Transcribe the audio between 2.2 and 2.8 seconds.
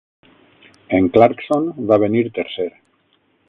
tercer.